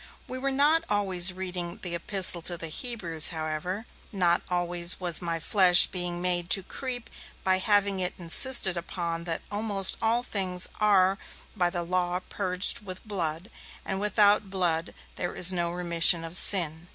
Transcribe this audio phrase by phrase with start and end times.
[0.27, 5.39] We were not always reading the 'Epistle to the Hebrews', however; not always was my
[5.39, 7.07] flesh being made to creep
[7.43, 11.19] by having it insisted upon that 'almost all things are
[11.55, 13.51] by the Law purged with blood,
[13.85, 16.87] and without blood is no remission of sin'.